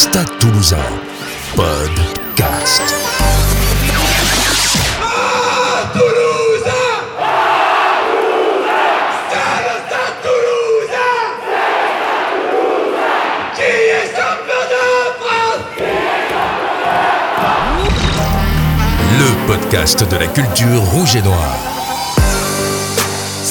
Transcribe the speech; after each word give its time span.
Stade 0.00 0.30
Toulousain, 0.38 0.76
podcast. 1.56 2.82
Le 19.18 19.46
podcast 19.48 20.08
de 20.08 20.16
la 20.16 20.28
culture 20.28 20.80
rouge 20.92 21.16
et 21.16 21.22
noire. 21.22 21.78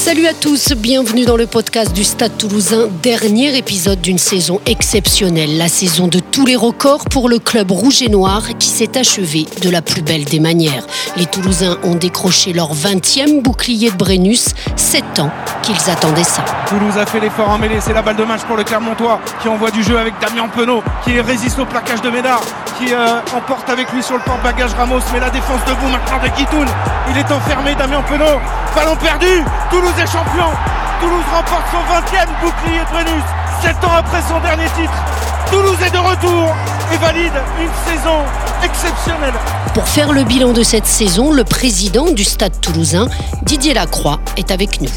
Salut 0.07 0.27
à 0.27 0.34
tous, 0.34 0.71
bienvenue 0.71 1.25
dans 1.25 1.36
le 1.36 1.48
podcast 1.48 1.91
du 1.91 2.05
Stade 2.05 2.38
toulousain, 2.38 2.88
dernier 3.04 3.57
épisode 3.57 4.00
d'une 4.00 4.18
saison 4.18 4.61
exceptionnelle, 4.66 5.58
la 5.58 5.68
saison 5.68 6.08
de 6.08 6.22
tous 6.38 6.46
les 6.46 6.55
records 6.55 7.05
pour 7.05 7.30
le 7.30 7.40
club 7.40 7.72
rouge 7.72 8.04
et 8.04 8.09
noir 8.09 8.44
qui 8.59 8.68
s'est 8.68 8.95
achevé 8.95 9.48
de 9.64 9.72
la 9.72 9.82
plus 9.82 10.04
belle 10.04 10.23
des 10.26 10.40
manières. 10.40 10.86
Les 11.16 11.26
Toulousains 11.26 11.80
ont 11.82 11.95
décroché 11.95 12.54
leur 12.54 12.76
20e 12.76 13.41
bouclier 13.41 13.90
de 13.90 13.95
Brennus, 13.95 14.54
7 14.76 15.18
ans 15.18 15.31
qu'ils 15.64 15.90
attendaient 15.90 16.23
ça. 16.23 16.45
Toulouse 16.68 16.95
a 16.95 17.08
fait 17.08 17.20
l'effort 17.20 17.50
en 17.50 17.58
mêlée, 17.58 17.80
c'est 17.81 17.94
la 17.94 18.04
balle 18.04 18.18
de 18.18 18.23
match 18.23 18.42
pour 18.42 18.55
le 18.55 18.64
Clermontois 18.64 19.20
qui 19.42 19.48
envoie 19.48 19.72
du 19.72 19.81
jeu 19.81 19.98
avec 19.98 20.14
Damien 20.22 20.48
Penaud, 20.48 20.84
qui 21.04 21.20
résiste 21.20 21.58
au 21.58 21.66
plaquage 21.66 22.04
de 22.04 22.12
Médard, 22.12 22.44
qui 22.78 22.94
euh, 22.94 23.20
emporte 23.36 23.67
avec 23.72 23.92
lui 23.92 24.04
sur 24.04 24.14
le 24.14 24.22
porte-bagage 24.22 24.76
Ramos, 24.76 25.02
mais 25.14 25.20
la 25.20 25.31
défense 25.31 25.62
debout 25.66 25.90
maintenant 25.90 26.22
de 26.22 26.30
Guitoun. 26.38 26.67
Il 27.09 27.17
est 27.17 27.31
enfermé, 27.31 27.73
Damien 27.73 28.04
Penaud, 28.04 28.38
ballon 28.76 28.95
perdu, 28.98 29.44
Toulouse 29.72 29.98
est 29.98 30.06
champion, 30.06 30.54
Toulouse 31.02 31.26
remporte 31.34 31.66
son 31.72 31.81
20e 31.95 32.28
bouclier 32.44 32.81
de 32.81 32.92
Brennus, 32.92 33.23
7 33.64 33.76
ans 33.86 33.98
après 33.98 34.22
son 34.22 34.40
dernier 34.42 34.70
titre. 34.78 35.27
Toulouse 35.52 35.78
est 35.86 35.92
de 35.92 35.98
retour 35.98 36.56
et 36.94 36.98
valide 36.98 37.31
une 37.59 37.70
saison 37.86 38.23
exceptionnelle. 38.64 39.34
Pour 39.73 39.88
faire 39.88 40.12
le 40.12 40.23
bilan 40.23 40.52
de 40.52 40.64
cette 40.64 40.86
saison, 40.86 41.31
le 41.31 41.44
président 41.44 42.12
du 42.12 42.23
Stade 42.23 42.59
toulousain, 42.59 43.08
Didier 43.44 43.73
Lacroix, 43.73 44.20
est 44.36 44.52
avec 44.52 44.81
nous. 44.81 44.89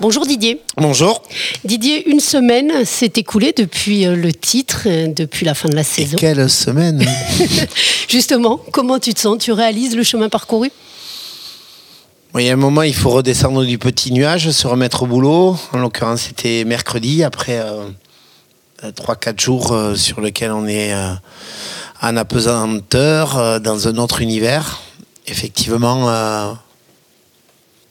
Bonjour 0.00 0.26
Didier. 0.26 0.60
Bonjour. 0.76 1.22
Didier, 1.64 2.08
une 2.08 2.20
semaine 2.20 2.84
s'est 2.84 3.12
écoulée 3.16 3.52
depuis 3.56 4.06
euh, 4.06 4.14
le 4.14 4.32
titre, 4.32 4.82
euh, 4.86 5.08
depuis 5.08 5.44
la 5.44 5.54
fin 5.54 5.68
de 5.68 5.74
la 5.74 5.82
saison. 5.82 6.16
Et 6.16 6.20
quelle 6.20 6.48
semaine 6.48 7.04
Justement, 8.08 8.60
comment 8.70 9.00
tu 9.00 9.12
te 9.12 9.18
sens? 9.20 9.38
Tu 9.38 9.50
réalises 9.50 9.96
le 9.96 10.04
chemin 10.04 10.28
parcouru? 10.28 10.70
Il 12.34 12.42
y 12.42 12.50
a 12.50 12.52
un 12.52 12.56
moment, 12.56 12.82
il 12.82 12.94
faut 12.94 13.10
redescendre 13.10 13.64
du 13.64 13.78
petit 13.78 14.12
nuage, 14.12 14.50
se 14.50 14.66
remettre 14.66 15.04
au 15.04 15.06
boulot. 15.06 15.56
En 15.72 15.78
l'occurrence, 15.78 16.22
c'était 16.22 16.64
mercredi, 16.64 17.24
après 17.24 17.58
euh, 17.58 17.88
3-4 18.82 19.40
jours 19.40 19.72
euh, 19.72 19.94
sur 19.94 20.20
lesquels 20.20 20.52
on 20.52 20.66
est 20.66 20.92
euh, 20.92 21.14
en 22.02 22.16
apesanteur, 22.16 23.38
euh, 23.38 23.58
dans 23.58 23.88
un 23.88 23.96
autre 23.96 24.20
univers. 24.20 24.82
Effectivement, 25.26 26.10
euh, 26.10 26.52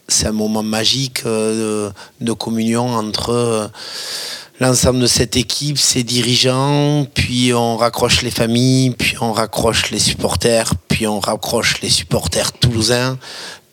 c'est 0.08 0.28
un 0.28 0.32
moment 0.32 0.64
magique 0.64 1.24
euh, 1.26 1.92
de, 2.22 2.32
communion 2.32 2.88
entre 2.90 3.32
euh, 3.32 3.68
l'ensemble 4.60 5.00
de 5.00 5.08
cette 5.08 5.36
équipe, 5.36 5.78
ses 5.78 6.04
dirigeants, 6.04 7.06
puis 7.14 7.54
on 7.54 7.76
raccroche 7.76 8.22
les 8.22 8.32
familles, 8.32 8.92
puis 8.92 9.16
on 9.20 9.34
raccroche 9.34 9.92
les 9.92 10.00
supporters, 10.00 10.74
puis 10.88 11.08
on 11.08 11.20
raccroche 11.20 11.82
les 11.82 11.90
supporters 11.90 12.54
toulousains, 12.54 13.18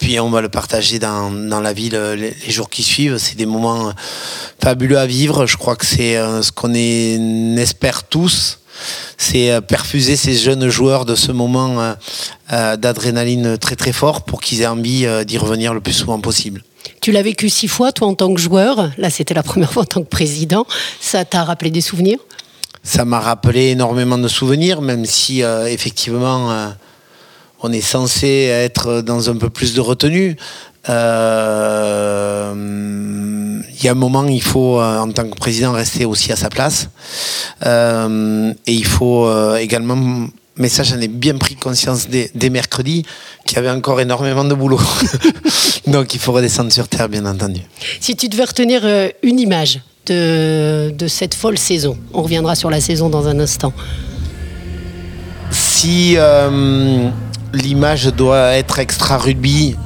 puis 0.05 0.21
on 0.21 0.29
va 0.29 0.43
le 0.43 0.51
partager 0.51 0.99
dans, 0.99 1.31
dans 1.31 1.63
la 1.63 1.73
ville 1.73 1.95
euh, 1.95 2.15
les, 2.15 2.37
les 2.47 2.53
jours 2.53 2.69
qui 2.69 2.83
suivent. 2.83 3.17
C'est 3.17 3.37
des 3.39 3.47
moments 3.47 3.89
euh, 3.89 3.93
fabuleux 4.63 4.99
à 4.99 5.07
vivre. 5.07 5.47
Je 5.47 5.57
crois 5.57 5.77
que 5.77 5.87
c'est 5.87 6.19
euh, 6.19 6.43
ce 6.43 6.53
qu'on 6.53 6.75
espère 6.75 8.03
tous. 8.03 8.59
C'est 9.17 9.63
perfuser 9.63 10.17
ces 10.17 10.35
jeunes 10.35 10.69
joueurs 10.69 11.07
de 11.07 11.15
ce 11.15 11.31
moment 11.31 11.95
d'adrénaline 12.51 13.57
très 13.57 13.77
très 13.77 13.93
fort 13.93 14.25
pour 14.25 14.41
qu'ils 14.41 14.63
aient 14.63 14.67
envie 14.67 15.07
d'y 15.25 15.39
revenir 15.39 15.73
le 15.73 15.81
plus 15.81 15.93
souvent 15.93 16.21
possible. 16.21 16.65
Tu 17.01 17.13
l'as 17.13 17.23
vécu 17.23 17.49
six 17.49 17.69
fois, 17.69 17.93
toi, 17.93 18.09
en 18.09 18.15
tant 18.15 18.35
que 18.35 18.41
joueur. 18.41 18.91
Là, 18.99 19.11
c'était 19.11 19.33
la 19.33 19.45
première 19.45 19.73
fois 19.73 19.85
en 19.85 19.87
tant 19.87 20.03
que 20.03 20.09
président. 20.09 20.67
Ça 21.01 21.25
t'a 21.25 21.45
rappelé 21.45 21.71
des 21.71 21.81
souvenirs? 21.81 22.19
Ça 22.83 23.07
m'a 23.07 23.19
rappelé 23.19 23.71
énormément 23.71 24.19
de 24.19 24.29
souvenirs, 24.29 24.83
même 24.83 25.07
si 25.07 25.43
euh, 25.43 25.67
effectivement 25.67 26.51
euh, 26.51 26.69
on 27.65 27.73
est 27.73 27.81
censé 27.81 28.29
être 28.29 29.01
dans 29.01 29.31
un 29.31 29.37
peu 29.37 29.49
plus 29.49 29.73
de 29.73 29.81
retenue. 29.81 30.37
Euh, 30.91 32.53
Il 33.79 33.85
y 33.85 33.89
a 33.89 33.93
un 33.93 33.95
moment, 33.95 34.27
il 34.27 34.43
faut, 34.43 34.79
euh, 34.79 34.99
en 34.99 35.11
tant 35.11 35.27
que 35.27 35.35
président, 35.35 35.73
rester 35.73 36.05
aussi 36.05 36.31
à 36.31 36.37
sa 36.37 36.51
place. 36.51 36.91
Euh, 37.65 38.53
et 38.67 38.75
il 38.75 38.85
faut 38.85 39.27
euh, 39.27 39.57
également, 39.57 40.29
mais 40.59 40.69
ça 40.69 40.83
j'en 40.83 41.01
ai 41.01 41.09
bien 41.09 41.37
pris 41.39 41.55
conscience 41.57 42.07
dès, 42.09 42.31
dès 42.35 42.51
mercredi, 42.51 43.05
qu'il 43.47 43.57
y 43.57 43.59
avait 43.61 43.71
encore 43.71 43.99
énormément 43.99 44.45
de 44.45 44.55
boulot. 44.55 44.81
Donc 45.87 46.15
il 46.15 46.21
faut 46.21 46.33
redescendre 46.33 46.71
sur 46.71 46.87
terre, 46.89 47.09
bien 47.09 47.25
entendu. 47.25 47.63
Si 47.99 48.15
tu 48.15 48.29
devais 48.29 48.45
retenir 48.45 48.83
euh, 48.85 49.09
une 49.23 49.41
image 49.41 49.81
de, 50.05 50.91
de 50.91 51.09
cette 51.09 51.35
folle 51.35 51.57
saison, 51.57 51.97
on 52.13 52.23
reviendra 52.23 52.55
sur 52.57 52.69
la 52.69 52.83
saison 52.83 53.09
dans 53.09 53.27
un 53.27 53.41
instant. 53.41 53.73
Si 55.51 56.15
euh, 56.17 57.11
l'image 57.55 58.07
doit 58.07 58.53
être 58.53 58.79
extra 58.79 59.17
rugby, 59.17 59.77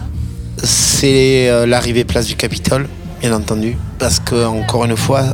c'est 0.62 1.48
euh, 1.48 1.66
l'arrivée 1.66 2.04
place 2.04 2.26
du 2.26 2.34
Capitole, 2.34 2.88
bien 3.20 3.34
entendu. 3.34 3.76
Parce 3.98 4.20
que, 4.20 4.46
encore 4.46 4.84
une 4.84 4.96
fois, 4.96 5.24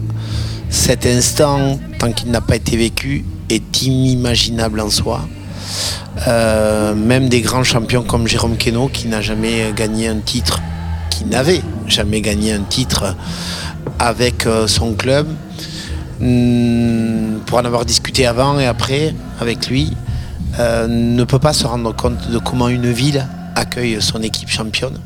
cet 0.69 1.07
instant, 1.07 1.79
tant 1.99 2.13
qu'il 2.13 2.31
n'a 2.31 2.41
pas 2.41 2.57
été 2.57 2.77
vécu, 2.77 3.25
est 3.49 3.83
inimaginable 3.83 4.81
en 4.81 4.91
soi. 4.91 5.21
Euh, 6.27 6.95
même 6.95 7.29
des 7.29 7.41
grands 7.41 7.65
champions 7.65 8.03
comme 8.03 8.27
Jérôme 8.27 8.57
Queneau, 8.57 8.89
qui 8.89 9.09
n'a 9.09 9.21
jamais 9.21 9.73
gagné 9.75 10.09
un 10.09 10.19
titre, 10.19 10.61
qui 11.11 11.25
n'avait 11.25 11.63
jamais 11.87 12.21
gagné 12.21 12.53
un 12.53 12.63
titre 12.63 13.17
avec 13.99 14.47
euh, 14.47 14.67
son 14.67 14.95
club, 14.95 15.29
hmm, 16.21 17.39
pour 17.47 17.59
en 17.59 17.65
avoir 17.65 17.85
discuté 17.85 18.27
avant 18.27 18.59
et 18.59 18.67
après 18.67 19.15
avec 19.41 19.69
lui, 19.69 19.93
euh, 20.59 20.87
ne 20.89 21.25
peut 21.25 21.39
pas 21.39 21.53
se 21.53 21.67
rendre 21.67 21.95
compte 21.95 22.29
de 22.31 22.39
comment 22.39 22.69
une 22.69 22.91
ville 22.93 23.27
accueille 23.57 23.99
son 24.01 24.23
équipe 24.23 24.49
championne. 24.49 24.99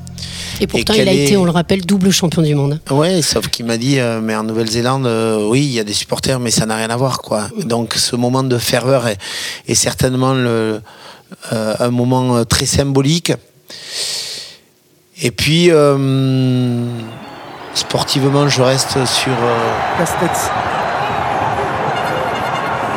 Et 0.61 0.67
pourtant, 0.67 0.95
il 0.95 1.09
a 1.09 1.13
est- 1.13 1.25
été, 1.25 1.37
on 1.37 1.45
le 1.45 1.51
rappelle, 1.53 1.83
double 1.87 2.11
champion 2.11 2.43
du 2.43 2.55
monde. 2.55 2.81
Ouais, 2.91 3.23
sauf 3.23 3.49
qu'il 3.49 3.65
m'a 3.67 3.77
dit, 3.77 4.01
euh, 4.01 4.21
mais 4.21 4.35
en 4.35 4.43
Nouvelle-Zélande, 4.43 5.07
euh, 5.07 5.47
oui, 5.49 5.61
il 5.61 5.73
y 5.73 5.79
a 5.79 5.85
des 5.85 5.93
supporters, 5.93 6.41
mais 6.41 6.51
ça 6.51 6.67
n'a 6.67 6.77
rien 6.77 6.91
à 6.91 6.97
voir, 6.97 7.19
quoi. 7.21 7.49
Donc, 7.65 7.95
ce 7.95 8.17
moment 8.17 8.43
de 8.43 8.59
ferveur 8.59 9.07
est, 9.07 9.19
est 9.69 9.75
certainement 9.75 10.33
le, 10.35 10.81
euh, 11.53 11.75
un 11.79 11.91
moment 11.91 12.45
très 12.45 12.67
symbolique. 12.67 13.33
Et 15.23 15.31
puis, 15.31 15.71
euh, 15.71 16.87
sportivement, 17.75 18.49
je 18.49 18.63
reste 18.63 19.05
sur. 19.07 19.33
euh, 19.33 19.99
Casse-tête. 19.99 20.51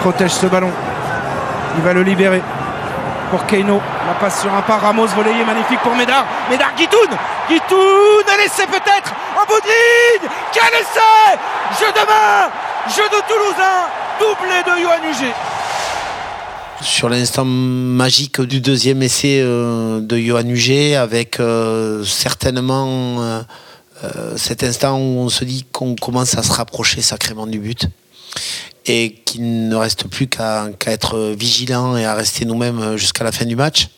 Protège 0.02 0.32
ce 0.32 0.48
ballon. 0.48 0.72
Il 1.78 1.84
va 1.84 1.94
le 1.94 2.04
libérer. 2.04 2.42
Pour 3.30 3.46
Keino. 3.46 3.82
La 4.08 4.14
passe 4.16 4.42
sur 4.42 4.54
un 4.54 4.62
pas. 4.62 4.78
Ramos 4.78 5.08
volayé 5.08 5.44
magnifique 5.46 5.80
pour 5.80 5.96
Médard. 5.96 6.26
Médard 6.50 6.74
Guitoun. 6.76 7.10
Guitoun. 7.50 8.24
Un 8.28 8.46
essai 8.46 8.68
peut-être. 8.68 9.14
En 9.38 9.46
bout 9.48 9.62
de 9.62 9.68
ligne. 9.68 10.30
Quel 10.52 10.82
essai 10.82 11.40
Jeu 11.80 11.92
de 11.92 12.06
main. 12.06 12.50
Jeu 12.90 13.04
de 13.04 13.22
Toulousain. 13.28 13.88
Doublé 14.20 14.62
de 14.66 14.82
Johan 14.82 15.10
Huget. 15.10 15.34
sur 16.82 17.10
l'instant 17.10 17.46
magique 17.46 18.42
du 18.42 18.60
deuxième 18.60 19.02
essai 19.02 19.40
euh, 19.42 20.02
de 20.02 20.18
Johan 20.18 20.48
Huget, 20.48 20.96
avec 20.96 21.40
euh, 21.40 22.04
certainement 22.04 23.22
euh, 23.22 23.42
cet 24.36 24.64
instant 24.64 24.98
où 24.98 25.20
on 25.20 25.30
se 25.30 25.44
dit 25.44 25.66
qu'on 25.72 25.96
commence 25.96 26.38
à 26.38 26.44
se 26.44 26.52
rapprocher 26.52 27.02
sacrément 27.02 27.48
du 27.48 27.60
but 27.60 27.88
et 28.86 29.14
qu'il 29.26 29.68
ne 29.70 29.76
reste 29.76 30.08
plus 30.08 30.28
qu'à 30.28 30.70
être 30.86 31.34
vigilant 31.38 31.98
et 31.98 32.06
à 32.06 32.14
rester 32.14 32.46
nous-mêmes 32.46 32.98
jusqu'à 32.98 33.24
la 33.24 33.32
fin 33.32 33.46
du 33.46 33.56
match. 33.56 33.90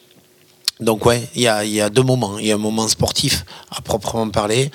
Donc 0.79 1.05
ouais, 1.05 1.21
il 1.35 1.41
y 1.41 1.47
a, 1.47 1.63
il 1.63 1.71
y 1.71 1.81
a 1.81 1.89
deux 1.89 2.01
moments. 2.01 2.37
Il 2.39 2.47
y 2.47 2.51
a 2.51 2.55
un 2.55 2.57
moment 2.57 2.87
sportif 2.87 3.45
à 3.71 3.81
proprement 3.81 4.29
parler 4.29 4.71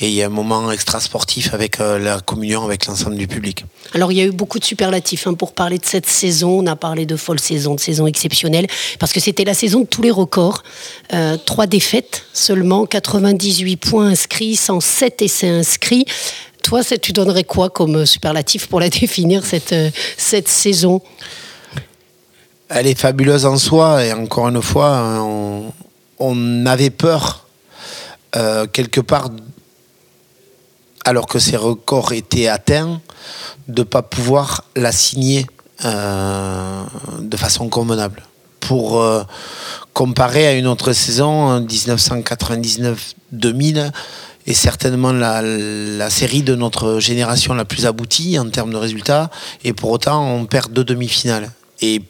et 0.00 0.08
il 0.08 0.14
y 0.14 0.22
a 0.22 0.26
un 0.26 0.30
moment 0.30 0.70
extra-sportif 0.70 1.54
avec 1.54 1.80
euh, 1.80 1.98
la 1.98 2.20
communion 2.20 2.64
avec 2.64 2.86
l'ensemble 2.86 3.16
du 3.16 3.26
public. 3.26 3.64
Alors, 3.94 4.12
il 4.12 4.18
y 4.18 4.20
a 4.20 4.24
eu 4.24 4.30
beaucoup 4.30 4.58
de 4.58 4.64
superlatifs 4.64 5.26
hein, 5.26 5.34
pour 5.34 5.52
parler 5.52 5.78
de 5.78 5.86
cette 5.86 6.06
saison. 6.06 6.60
On 6.62 6.66
a 6.66 6.76
parlé 6.76 7.06
de 7.06 7.16
folle 7.16 7.40
saison, 7.40 7.74
de 7.74 7.80
saison 7.80 8.06
exceptionnelle, 8.06 8.66
parce 8.98 9.12
que 9.12 9.20
c'était 9.20 9.44
la 9.44 9.54
saison 9.54 9.80
de 9.80 9.86
tous 9.86 10.02
les 10.02 10.10
records. 10.10 10.62
Euh, 11.14 11.38
trois 11.38 11.66
défaites 11.66 12.24
seulement, 12.34 12.86
98 12.86 13.76
points 13.76 14.08
inscrits, 14.08 14.54
107 14.54 15.22
essais 15.22 15.48
inscrits. 15.48 16.04
Toi, 16.62 16.82
tu 16.84 17.12
donnerais 17.12 17.44
quoi 17.44 17.70
comme 17.70 18.06
superlatif 18.06 18.66
pour 18.66 18.80
la 18.80 18.88
définir, 18.88 19.44
cette, 19.44 19.72
euh, 19.72 19.90
cette 20.16 20.48
saison? 20.48 21.00
Elle 22.68 22.86
est 22.86 22.98
fabuleuse 22.98 23.46
en 23.46 23.56
soi 23.56 24.04
et 24.04 24.12
encore 24.12 24.48
une 24.48 24.60
fois, 24.60 24.98
hein, 24.98 25.72
on, 26.18 26.66
avait 26.66 26.90
peur 26.90 27.46
euh, 28.36 28.66
quelque 28.66 29.00
part 29.00 29.30
alors 31.08 31.26
que 31.26 31.38
ces 31.38 31.56
records 31.56 32.12
étaient 32.12 32.48
atteints, 32.48 33.00
de 33.68 33.80
ne 33.80 33.84
pas 33.84 34.02
pouvoir 34.02 34.64
la 34.76 34.92
signer 34.92 35.46
euh, 35.86 36.84
de 37.20 37.36
façon 37.38 37.70
convenable. 37.70 38.24
Pour 38.60 39.00
euh, 39.00 39.22
comparer 39.94 40.46
à 40.46 40.52
une 40.52 40.66
autre 40.66 40.92
saison, 40.92 41.62
1999-2000, 41.62 43.90
est 44.48 44.54
certainement 44.54 45.12
la, 45.12 46.08
série 46.08 46.42
de 46.42 46.54
notre 46.54 47.00
génération 47.00 47.52
la 47.52 47.66
plus 47.66 47.84
aboutie 47.84 48.38
en 48.38 48.48
termes 48.48 48.72
de 48.72 48.78
résultats, 48.78 49.30
et 49.62 49.74
pour 49.74 49.90
autant 49.90 50.26
on 50.26 50.46
perd 50.46 50.72
deux 50.72 50.84
demi-finales. 50.84 51.50
Et 51.82 52.00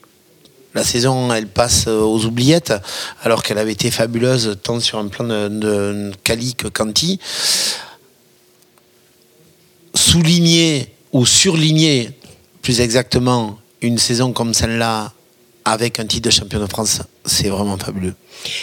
la 0.75 0.85
saison, 0.85 1.33
elle 1.33 1.49
passe 1.49 1.89
aux 1.89 2.25
oubliettes, 2.25 2.73
alors 3.25 3.43
qu'elle 3.43 3.59
avait 3.59 3.73
été 3.73 3.91
fabuleuse 3.91 4.57
tant 4.63 4.79
sur 4.79 4.99
un 4.99 5.09
plan 5.09 5.25
de, 5.25 5.49
de 5.49 6.13
Cali 6.23 6.55
que 6.55 6.69
Canti. 6.69 7.19
Souligner 9.95 10.95
ou 11.13 11.27
surligner, 11.27 12.13
plus 12.63 12.81
exactement, 12.81 13.59
une 13.81 13.99
saison 13.99 14.33
comme 14.33 14.55
celle-là 14.55 15.13
avec 15.65 15.99
un 15.99 16.07
titre 16.07 16.29
de 16.29 16.31
champion 16.31 16.61
de 16.61 16.67
France, 16.67 17.03
c'est 17.29 17.49
vraiment 17.49 17.77
fabuleux. 17.77 18.15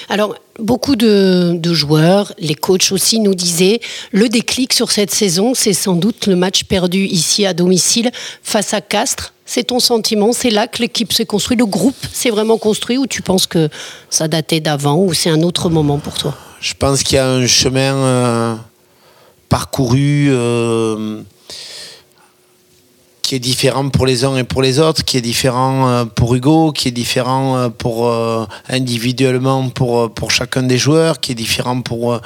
Alors, 0.09 0.35
beaucoup 0.59 0.95
de, 0.95 1.59
joueurs, 1.73 2.33
les 2.37 2.55
coachs 2.55 2.91
aussi 2.91 3.19
nous 3.19 3.35
disaient, 3.35 3.79
le 4.11 4.29
déclic 4.29 4.73
sur 4.73 4.91
cette 4.91 5.11
saison, 5.11 5.53
c'est 5.53 5.73
sans 5.73 5.95
doute 5.95 6.27
le 6.27 6.35
match 6.35 6.63
perdu 6.63 7.05
ici 7.05 7.45
à 7.45 7.53
domicile 7.53 8.11
face 8.43 8.73
à 8.73 8.81
Castres. 8.81 9.33
C'est 9.47 9.65
ton 9.65 9.79
sentiment 9.79 10.33
C'est 10.33 10.49
là 10.49 10.65
que 10.67 10.81
l'équipe 10.81 11.13
s'est 11.13 11.27
construite 11.27 11.59
Le 11.59 11.67
groupe 11.67 11.95
s'est 12.11 12.31
vraiment 12.31 12.57
construit 12.57 12.97
ou 12.97 13.05
tu 13.05 13.21
penses 13.21 13.45
que 13.45 13.69
ça 14.09 14.27
datait 14.27 14.59
d'avant 14.59 14.97
ou 14.97 15.13
c'est 15.13 15.29
un 15.29 15.43
autre 15.43 15.69
moment 15.69 15.99
pour 15.99 16.15
toi? 16.15 16.35
Je 16.61 16.73
pense 16.73 17.03
qu'il 17.03 17.17
y 17.17 17.19
a 17.19 17.29
un 17.29 17.45
chemin 17.45 17.95
euh, 17.95 18.55
parcouru. 19.49 20.29
Euh, 20.29 21.21
qui 23.25 23.33
est 23.33 23.39
différent 23.39 23.89
pour 23.89 24.05
les 24.05 24.23
uns 24.23 24.37
et 24.37 24.43
pour 24.43 24.61
les 24.61 24.79
autres, 24.79 25.03
qui 25.03 25.17
est 25.17 25.21
différent 25.21 25.89
euh, 25.89 26.05
pour 26.05 26.35
Hugo, 26.35 26.71
qui 26.71 26.89
est 26.89 26.91
différent 26.91 27.57
euh, 27.57 27.69
pour 27.69 28.07
euh, 28.07 28.45
individuellement 28.69 29.67
pour, 29.69 30.13
pour 30.13 30.29
chacun 30.29 30.61
des 30.61 30.77
joueurs, 30.77 31.19
qui 31.19 31.31
est 31.31 31.35
différent 31.35 31.81
pour, 31.81 32.21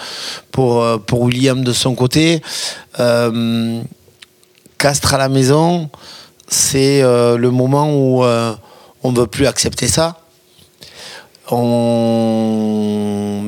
pour, 0.51 0.99
pour 1.03 1.21
William 1.21 1.63
de 1.63 1.71
son 1.71 1.95
côté. 1.95 2.41
Castre 4.77 5.13
à 5.13 5.17
la 5.17 5.29
maison, 5.29 5.89
c'est 6.49 7.01
le 7.01 7.49
moment 7.49 7.93
où 7.93 8.25
on 9.03 9.11
ne 9.11 9.17
veut 9.17 9.27
plus 9.27 9.47
accepter 9.47 9.87
ça. 9.87 10.17
Mais 11.49 11.57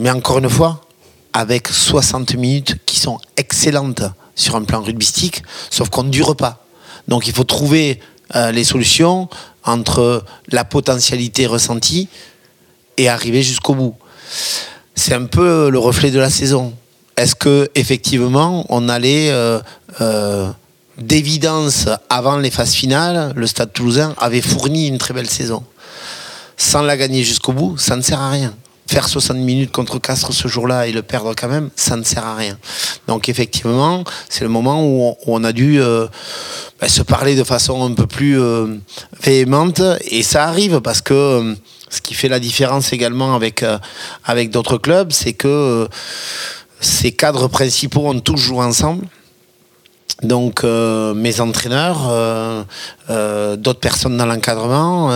encore 0.09 0.38
une 0.38 0.50
fois, 0.50 0.80
avec 1.33 1.68
60 1.68 2.36
minutes 2.36 2.77
qui 2.86 2.98
sont 2.98 3.19
excellentes 3.36 4.03
sur 4.36 4.56
un 4.56 4.63
plan 4.63 4.81
rugbystique, 4.81 5.44
sauf 5.69 5.89
qu'on 5.89 6.03
ne 6.03 6.09
dure 6.09 6.38
pas. 6.38 6.62
Donc 7.12 7.28
il 7.28 7.34
faut 7.34 7.44
trouver 7.44 8.00
euh, 8.36 8.54
les 8.54 8.63
solutions 8.63 9.28
entre 9.66 10.24
la 10.48 10.63
potentialité 10.63 11.46
ressentie 11.46 12.08
et 12.96 13.10
arriver 13.10 13.44
jusqu'au 13.44 13.75
bout. 13.75 13.96
C'est 14.96 15.13
un 15.13 15.25
peu 15.25 15.69
le 15.69 15.78
reflet 15.78 16.10
de 16.10 16.19
la 16.19 16.30
saison. 16.30 16.74
Est-ce 17.18 17.36
que 17.36 17.69
effectivement 17.75 18.66
on 18.69 18.88
allait 18.88 19.30
euh, 19.30 19.60
euh, 20.00 20.50
d'évidence 21.00 21.90
avant 22.10 22.38
les 22.38 22.50
phases 22.50 22.75
finales, 22.75 23.34
le 23.36 23.46
Stade 23.46 23.74
Toulousain 23.74 24.16
avait 24.18 24.40
fourni 24.40 24.88
une 24.88 24.98
très 24.98 25.13
belle 25.13 25.30
saison. 25.30 25.66
Sans 26.56 26.81
la 26.81 26.96
gagner 26.96 27.25
jusqu'au 27.25 27.52
bout, 27.52 27.78
ça 27.78 27.98
ne 27.98 28.02
sert 28.02 28.22
à 28.22 28.30
rien 28.30 28.54
faire 28.92 29.08
60 29.08 29.38
minutes 29.38 29.72
contre 29.72 30.00
Castres 30.00 30.34
ce 30.34 30.50
jour-là 30.50 30.86
et 30.86 30.92
le 30.92 31.02
perdre 31.02 31.34
quand 31.34 31.48
même, 31.48 31.70
ça 31.78 31.96
ne 31.96 32.04
sert 32.04 32.26
à 32.26 32.36
rien. 32.36 32.58
Donc 33.08 33.30
effectivement, 33.30 34.04
c'est 34.28 34.44
le 34.44 34.50
moment 34.50 34.84
où 34.86 35.16
on, 35.28 35.44
a 35.46 35.54
dû 35.54 35.82
euh, 35.82 36.08
ben, 36.82 36.90
se 36.90 37.02
parler 37.02 37.38
de 37.38 37.46
façon 37.46 37.90
un 37.90 37.94
peu 37.94 38.06
plus 38.06 38.38
euh, 38.38 38.76
véhémente 39.24 39.82
et 40.10 40.24
ça 40.24 40.44
arrive 40.44 40.82
parce 40.82 41.02
que 41.02 41.14
euh, 41.14 41.56
ce 41.90 42.02
qui 42.02 42.14
fait 42.14 42.28
la 42.28 42.40
différence 42.42 42.92
également 42.92 43.34
avec, 43.34 43.64
avec 44.26 44.50
d'autres 44.50 44.78
clubs, 44.78 45.12
c'est 45.12 45.34
que 45.34 45.88
ces 46.82 47.14
cadres 47.14 47.48
principaux 47.48 48.10
ont 48.10 48.20
tous 48.20 48.38
joué 48.38 48.60
ensemble. 48.60 49.06
Donc 50.24 50.64
mes 50.64 51.42
entraîneurs, 51.42 52.66
d'autres 53.10 53.80
personnes 53.82 54.16
dans 54.16 54.26
l'encadrement, 54.26 55.12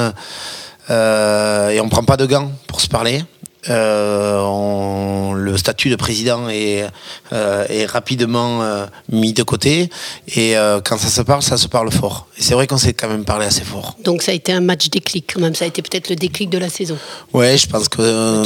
et 0.89 1.79
on 1.79 1.85
ne 1.85 1.89
prend 1.89 2.03
pas 2.03 2.17
de 2.17 2.25
gants 2.25 2.51
pour 2.67 2.81
se 2.81 2.89
parler. 2.89 3.23
Euh, 3.69 5.33
le 5.33 5.57
statut 5.57 5.89
de 5.89 5.95
président 5.95 6.49
est, 6.49 6.85
euh, 7.33 7.65
est 7.67 7.85
rapidement 7.85 8.61
euh, 8.61 8.85
mis 9.11 9.33
de 9.33 9.41
côté 9.41 9.89
et 10.35 10.55
quand 10.83 10.97
ça 10.97 11.07
se 11.07 11.21
parle, 11.21 11.41
ça 11.41 11.57
se 11.57 11.67
parle 11.67 11.91
fort. 11.91 12.27
Et 12.37 12.41
c'est 12.41 12.53
vrai 12.53 12.67
qu'on 12.67 12.77
s'est 12.77 12.93
quand 12.93 13.07
même 13.07 13.25
parlé 13.25 13.45
assez 13.45 13.63
fort. 13.63 13.95
Donc 14.03 14.21
ça 14.21 14.31
a 14.31 14.35
été 14.35 14.51
un 14.51 14.61
match 14.61 14.89
déclic 14.89 15.31
quand 15.33 15.41
même, 15.41 15.55
ça 15.55 15.65
a 15.65 15.67
été 15.67 15.81
peut-être 15.81 16.09
le 16.09 16.15
déclic 16.15 16.49
de 16.49 16.57
la 16.57 16.69
saison. 16.69 16.97
Ouais, 17.33 17.57
je 17.57 17.67
pense 17.67 17.89
que 17.89 18.41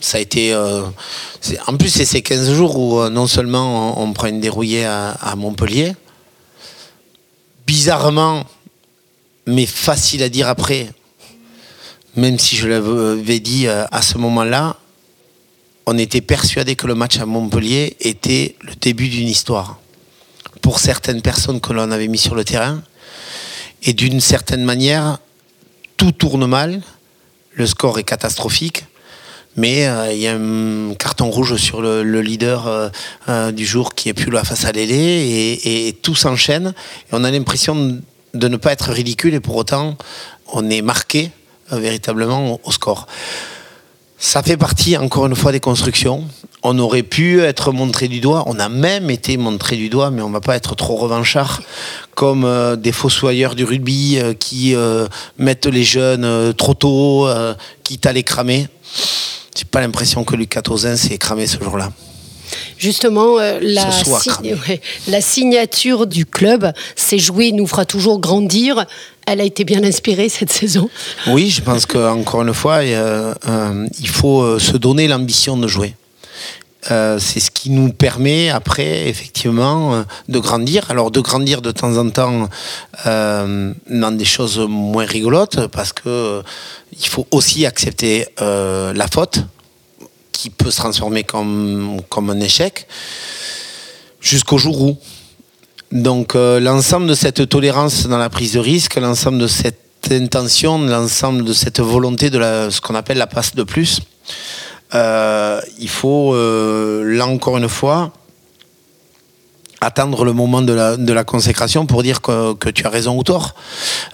ça 0.00 0.18
a 0.18 0.20
été... 0.20 0.54
en 0.54 1.76
plus, 1.76 1.88
c'est 1.88 2.04
ces 2.04 2.22
15 2.22 2.52
jours 2.52 2.78
où 2.78 3.08
non 3.08 3.26
seulement 3.26 4.00
on, 4.00 4.12
prend 4.12 4.28
une 4.28 4.40
dérouillée 4.40 4.84
à, 4.84 5.10
à 5.10 5.36
Montpellier, 5.36 5.94
bizarrement, 7.66 8.44
mais 9.46 9.66
facile 9.66 10.22
à 10.22 10.28
dire 10.28 10.48
après, 10.48 10.88
même 12.16 12.38
si 12.38 12.56
je 12.56 12.68
l'avais 12.68 13.40
dit 13.40 13.66
euh, 13.66 13.84
à 13.90 14.02
ce 14.02 14.18
moment-là, 14.18 14.76
on 15.86 15.98
était 15.98 16.20
persuadé 16.20 16.76
que 16.76 16.86
le 16.86 16.94
match 16.94 17.18
à 17.18 17.26
Montpellier 17.26 17.96
était 18.00 18.56
le 18.62 18.74
début 18.80 19.08
d'une 19.08 19.28
histoire. 19.28 19.78
Pour 20.62 20.78
certaines 20.78 21.20
personnes 21.20 21.60
que 21.60 21.72
l'on 21.72 21.90
avait 21.90 22.08
mis 22.08 22.18
sur 22.18 22.34
le 22.34 22.44
terrain, 22.44 22.82
et 23.82 23.92
d'une 23.92 24.20
certaine 24.20 24.64
manière, 24.64 25.18
tout 25.96 26.12
tourne 26.12 26.46
mal, 26.46 26.80
le 27.52 27.66
score 27.66 27.98
est 27.98 28.04
catastrophique, 28.04 28.84
mais 29.56 29.86
euh, 29.86 30.12
il 30.12 30.20
y 30.20 30.26
a 30.26 30.34
un 30.34 30.94
carton 30.94 31.30
rouge 31.30 31.56
sur 31.56 31.82
le, 31.82 32.02
leader 32.20 32.90
euh, 33.28 33.52
du 33.52 33.66
jour 33.66 33.94
qui 33.94 34.08
est 34.08 34.14
plus 34.14 34.30
là 34.30 34.42
face 34.42 34.64
à 34.64 34.72
Lélé, 34.72 35.60
et, 35.64 35.92
tout 36.00 36.14
s'enchaîne, 36.14 36.74
on 37.12 37.24
a 37.24 37.30
l'impression 37.30 38.00
de 38.32 38.48
ne 38.48 38.56
pas 38.56 38.72
être 38.72 38.90
ridicule, 38.90 39.34
et 39.34 39.40
pour 39.40 39.56
autant, 39.56 39.96
on 40.52 40.70
est 40.70 40.82
marqué 40.82 41.30
véritablement 41.78 42.60
au 42.64 42.72
score. 42.72 43.06
Ça 44.18 44.42
fait 44.42 44.56
partie, 44.56 44.96
encore 44.96 45.26
une 45.26 45.34
fois, 45.34 45.52
des 45.52 45.60
constructions. 45.60 46.24
On 46.62 46.78
aurait 46.78 47.02
pu 47.02 47.42
être 47.42 47.72
montré 47.72 48.08
du 48.08 48.20
doigt, 48.20 48.44
on 48.46 48.58
a 48.58 48.70
même 48.70 49.10
été 49.10 49.36
montré 49.36 49.76
du 49.76 49.90
doigt, 49.90 50.10
mais 50.10 50.22
on 50.22 50.28
ne 50.28 50.32
va 50.32 50.40
pas 50.40 50.56
être 50.56 50.74
trop 50.76 50.96
revanchard, 50.96 51.60
comme 52.14 52.44
euh, 52.44 52.74
des 52.74 52.92
fossoyeurs 52.92 53.54
du 53.54 53.64
rugby 53.64 54.18
euh, 54.18 54.32
qui 54.32 54.74
mettent 55.36 55.66
les 55.66 55.84
jeunes 55.84 56.54
trop 56.54 56.74
tôt, 56.74 57.28
quitte 57.82 58.06
à 58.06 58.12
les 58.12 58.22
cramer. 58.22 58.68
J'ai 59.56 59.64
pas 59.66 59.80
l'impression 59.80 60.24
que 60.24 60.36
Lucas 60.36 60.62
Tozin 60.62 60.96
s'est 60.96 61.18
cramé 61.18 61.46
ce 61.46 61.62
jour-là. 61.62 61.90
Justement, 62.78 63.36
la, 63.38 63.60
la, 65.08 65.20
signature 65.20 66.06
du 66.06 66.24
club, 66.24 66.72
c'est 66.96 67.18
jouer 67.18 67.52
nous 67.52 67.66
fera 67.66 67.84
toujours 67.84 68.20
grandir 68.20 68.86
elle 69.26 69.40
a 69.40 69.44
été 69.44 69.64
bien 69.64 69.82
inspirée 69.84 70.28
cette 70.28 70.52
saison. 70.52 70.88
Oui, 71.28 71.50
je 71.50 71.62
pense 71.62 71.86
qu'encore 71.86 72.42
une 72.42 72.54
fois, 72.54 72.78
euh, 72.78 73.34
il 73.98 74.08
faut 74.08 74.42
euh, 74.42 74.58
se 74.58 74.76
donner 74.76 75.08
l'ambition 75.08 75.56
de 75.56 75.68
jouer. 75.68 75.94
Euh, 76.90 77.18
c'est 77.18 77.40
ce 77.40 77.50
qui 77.50 77.70
nous 77.70 77.92
permet 77.92 78.50
après 78.50 79.08
effectivement 79.08 80.04
de 80.28 80.38
grandir. 80.38 80.90
Alors 80.90 81.10
de 81.10 81.20
grandir 81.20 81.62
de 81.62 81.70
temps 81.70 81.96
en 81.96 82.10
temps 82.10 82.48
dans 83.06 84.16
des 84.16 84.24
choses 84.26 84.58
moins 84.58 85.06
rigolotes 85.06 85.66
parce 85.68 85.94
que 85.94 86.42
il 86.92 87.06
faut 87.06 87.26
aussi 87.30 87.64
accepter 87.64 88.26
la 88.38 89.06
faute 89.10 89.40
qui 90.32 90.50
peut 90.50 90.70
se 90.70 90.76
transformer 90.76 91.24
comme, 91.24 92.02
comme 92.10 92.28
un 92.28 92.40
échec 92.40 92.86
jusqu'au 94.20 94.58
jour 94.58 94.82
où 94.82 94.98
donc 95.94 96.34
euh, 96.34 96.58
l'ensemble 96.58 97.06
de 97.06 97.14
cette 97.14 97.48
tolérance 97.48 98.08
dans 98.08 98.18
la 98.18 98.28
prise 98.28 98.54
de 98.54 98.58
risque, 98.58 98.96
l'ensemble 98.96 99.38
de 99.38 99.46
cette 99.46 100.10
intention, 100.10 100.78
l'ensemble 100.78 101.44
de 101.44 101.52
cette 101.52 101.78
volonté 101.78 102.30
de 102.30 102.40
ce 102.68 102.80
qu'on 102.80 102.96
appelle 102.96 103.16
la 103.16 103.28
passe 103.28 103.54
de 103.54 103.62
plus, 103.62 104.00
euh, 104.94 105.60
il 105.78 105.88
faut, 105.88 106.34
euh, 106.34 107.04
là 107.16 107.28
encore 107.28 107.56
une 107.58 107.68
fois, 107.68 108.12
attendre 109.80 110.24
le 110.24 110.32
moment 110.32 110.62
de 110.62 110.72
la, 110.72 111.24
consécration 111.24 111.86
pour 111.86 112.02
dire 112.02 112.20
que, 112.20 112.70
tu 112.70 112.86
as 112.86 112.90
raison 112.90 113.16
ou 113.16 113.22
tort. 113.22 113.54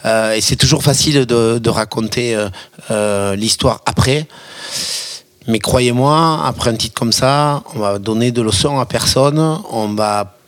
et 0.05 0.41
c'est 0.41 0.57
toujours 0.57 0.83
facile 0.83 1.25
de, 1.27 1.59
de 1.59 1.71
raconter 1.71 2.37
l'histoire 3.37 3.81
après. 3.87 4.27
Mais 5.47 5.61
croyez-moi, 5.61 6.43
après 6.45 6.71
un 6.71 6.75
titre 6.75 6.99
comme 6.99 7.13
ça, 7.13 7.63
on 7.75 7.79
va 7.79 7.99
donner 8.01 8.33
de 8.33 8.43
leçons 8.43 8.81
à 8.81 8.85
personne. 8.85 9.39
On 9.71 9.95
va 9.95 10.40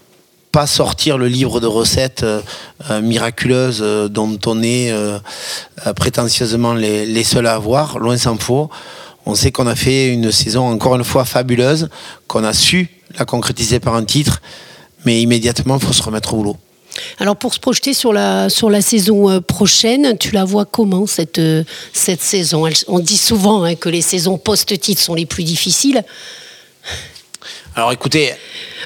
pas 0.53 0.67
sortir 0.67 1.17
le 1.17 1.29
livre 1.29 1.61
de 1.61 1.67
recettes 1.67 2.23
euh, 2.23 2.43
euh, 2.91 3.01
miraculeuses 3.01 3.81
euh, 3.81 4.09
dont 4.09 4.39
on 4.47 4.63
est 4.63 4.93
prétentieusement 5.97 6.75
les, 6.75 7.25
seuls 7.25 7.47
à 7.47 7.55
avoir, 7.55 7.99
loin 7.99 8.17
s'en 8.17 8.37
faut. 8.37 8.69
On 9.25 9.35
sait 9.35 9.51
qu'on 9.51 9.67
a 9.67 9.75
fait 9.75 10.09
une 10.09 10.31
saison 10.31 10.69
encore 10.69 10.97
une 10.97 11.05
fois 11.05 11.25
fabuleuse, 11.25 11.89
qu'on 12.27 12.45
a 12.45 12.53
su 12.53 12.89
la 13.19 13.25
concrétiser 13.25 13.81
par 13.81 13.95
un 13.95 14.05
titre, 14.05 14.43
mais 15.05 15.23
immédiatement, 15.23 15.79
il 15.81 15.87
faut 15.87 15.93
se 15.93 16.03
remettre 16.03 16.35
au 16.35 16.39
boulot. 16.39 16.57
Alors 17.19 17.37
pour 17.37 17.55
se 17.55 17.59
projeter 17.59 17.95
sur 17.95 18.13
la, 18.13 18.51
sur 18.51 18.69
la 18.69 18.83
saison 18.83 19.41
prochaine, 19.41 20.19
tu 20.19 20.33
la 20.33 20.45
vois 20.45 20.67
comment 20.67 21.07
cette, 21.07 21.41
cette 21.93 22.21
saison? 22.21 22.69
On 22.89 22.99
dit 22.99 23.17
souvent 23.17 23.65
hein, 23.65 23.75
que 23.77 23.89
les 23.89 24.03
saisons 24.03 24.37
post-titres 24.37 25.01
sont 25.01 25.15
les 25.15 25.25
plus 25.25 25.45
difficiles. 25.45 26.05
Alors 27.75 27.93
écoutez. 27.93 28.35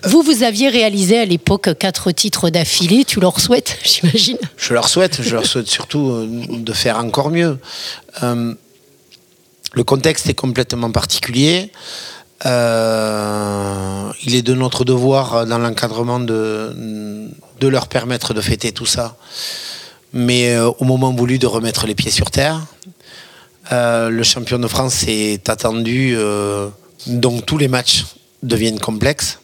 Vous, 0.06 0.22
vous 0.22 0.42
aviez 0.42 0.68
réalisé 0.68 1.18
à 1.18 1.24
l'époque 1.24 1.76
quatre 1.78 2.10
titres 2.12 2.50
d'affilée. 2.50 3.04
Tu 3.04 3.20
leur 3.20 3.40
souhaites, 3.40 3.78
j'imagine 3.84 4.38
Je 4.56 4.74
leur 4.74 4.88
souhaite. 4.88 5.20
Je 5.22 5.34
leur 5.34 5.46
souhaite 5.46 5.66
surtout 5.66 6.10
euh, 6.10 6.28
de 6.28 6.72
faire 6.72 6.98
encore 6.98 7.30
mieux. 7.30 7.58
le 8.22 9.84
contexte 9.84 10.28
est 10.28 10.34
complètement 10.34 10.90
particulier. 10.90 11.70
Euh, 12.44 14.12
il 14.24 14.34
est 14.34 14.42
de 14.42 14.54
notre 14.54 14.84
devoir 14.84 15.46
dans 15.46 15.58
l'encadrement 15.58 16.20
de, 16.20 17.30
leur 17.62 17.88
permettre 17.88 18.34
de 18.34 18.40
fêter 18.40 18.72
tout 18.72 18.86
ça. 18.86 19.16
Mais 20.12 20.54
euh, 20.54 20.70
au 20.78 20.84
moment 20.84 21.12
voulu 21.12 21.38
de 21.38 21.46
remettre 21.46 21.86
les 21.86 21.94
pieds 21.94 22.10
sur 22.10 22.30
terre, 22.30 22.66
euh, 23.72 24.10
le 24.10 24.22
champion 24.22 24.58
de 24.58 24.68
France 24.68 25.04
est 25.08 25.48
attendu, 25.48 26.16
donc 27.06 27.46
tous 27.46 27.58
les 27.58 27.68
matchs 27.68 28.04
deviennent 28.42 28.80
complexes. 28.80 29.40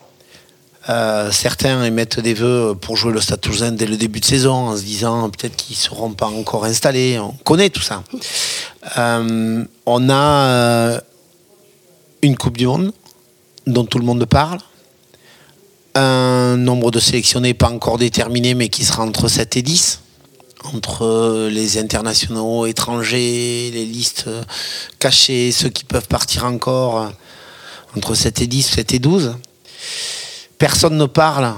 Certains 0.87 1.85
émettent 1.85 2.21
des 2.21 2.35
vœux 2.35 2.75
pour 2.81 2.97
jouer 2.97 3.13
le 3.13 3.21
Stade 3.21 3.41
Toulousain 3.41 3.73
dès 3.73 3.87
le 3.87 3.97
début 3.97 4.21
de 4.21 4.25
saison 4.25 4.69
en 4.69 4.77
se 4.77 4.83
disant 4.83 5.31
peut-être 5.31 5.57
qu'ils 5.57 5.77
ne 5.77 5.81
seront 5.81 6.13
pas 6.13 6.27
encore 6.27 6.65
installés. 6.65 7.19
On 7.19 7.33
connaît 7.45 7.71
tout 7.71 7.83
ça. 7.83 8.03
on 8.97 10.11
a 10.11 11.01
une 12.23 12.37
Coupe 12.37 12.57
du 12.57 12.67
Monde 12.67 12.93
dont 13.67 13.85
tout 13.85 13.99
le 13.99 14.05
monde 14.05 14.25
parle, 14.25 14.59
un 15.95 16.57
nombre 16.57 16.91
de 16.91 16.99
sélectionnés 16.99 17.55
pas 17.55 17.69
encore 17.69 17.99
déterminé 17.99 18.55
mais 18.55 18.69
qui 18.69 18.85
sera 18.85 19.05
entre 19.05 19.29
7 19.29 19.57
et 19.57 19.63
10 19.63 20.01
entre 20.75 21.49
les 21.49 21.79
internationaux 21.79 22.67
étrangers, 22.67 23.71
les 23.73 23.85
listes 23.85 24.29
cachées, 24.99 25.53
ceux 25.53 25.69
qui 25.69 25.85
peuvent 25.85 26.09
partir 26.09 26.45
encore, 26.45 27.11
entre 27.97 28.15
7 28.15 28.43
et 28.43 28.47
10, 28.47 28.63
7 28.63 28.95
et 28.95 28.99
12. 28.99 29.35
Personne 30.63 30.97
ne 30.97 31.07
parle 31.07 31.57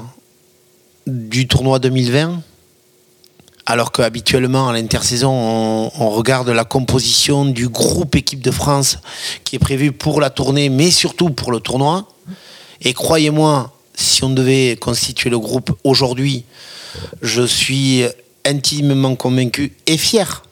du 1.06 1.46
tournoi 1.46 1.78
2020 1.78 2.40
alors 3.66 3.92
qu'habituellement, 3.92 4.70
à 4.70 4.72
l'intersaison, 4.72 5.30
on, 5.30 6.08
regarde 6.08 6.48
la 6.48 6.64
composition 6.64 7.44
du 7.44 7.68
groupe 7.68 8.14
équipe 8.16 8.40
de 8.40 8.50
France 8.50 8.96
qui 9.44 9.56
est 9.56 9.58
prévu 9.58 9.92
pour 9.92 10.22
la 10.22 10.30
tournée, 10.30 10.70
mais 10.70 10.90
surtout 10.90 11.28
pour 11.28 11.52
le 11.52 11.60
tournoi. 11.60 12.08
Et 12.80 12.94
croyez-moi, 12.94 13.76
si 13.94 14.24
on 14.24 14.30
devait 14.30 14.78
constituer 14.80 15.28
le 15.28 15.38
groupe 15.38 15.78
aujourd'hui, 15.84 16.46
je 17.20 17.42
suis 17.42 18.04
intimement 18.46 19.16
convaincu 19.16 19.76
et 19.86 19.98
fier 19.98 20.44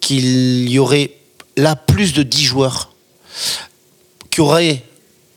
qu'il 0.00 0.68
y 0.68 0.80
aurait 0.80 1.12
là 1.56 1.76
plus 1.76 2.12
de 2.12 2.24
10 2.24 2.42
joueurs 2.42 2.92
qui 4.32 4.40
auraient 4.40 4.82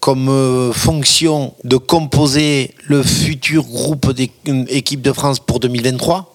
comme 0.04 0.28
euh, 0.28 0.74
fonction 0.74 1.54
de 1.64 1.78
composer 1.78 2.76
le 2.88 3.04
futur 3.04 3.64
groupe 3.64 4.12
d'équipe 4.12 5.02
de 5.02 5.14
France 5.14 5.40
pour 5.40 5.62
2023 5.62 6.34